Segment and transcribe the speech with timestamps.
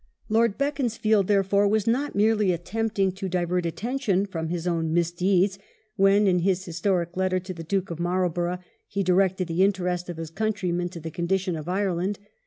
[0.29, 5.59] Lord Beaconsfield, therefore, was not merely attempting to General divert attention from his own misdeeds
[5.95, 7.43] when, in his historic letter ^io*^*'°" °^.
[7.43, 10.99] i88o to the Duke of Marlborough, he directed the interest of his country men to
[10.99, 12.17] the condition of Ireland.